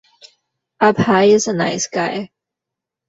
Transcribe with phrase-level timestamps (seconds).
[0.81, 2.31] Abhay is a nice guy.